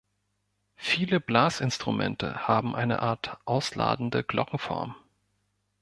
Viele 0.77 1.19
Blasinstrumente 1.19 2.47
haben 2.47 2.75
eine 2.75 3.03
Art 3.03 3.37
ausladende 3.45 4.23
Glockenform. 4.23 4.95